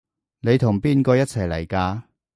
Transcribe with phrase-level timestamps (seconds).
[0.39, 2.01] 你同邊個一齊嚟㗎？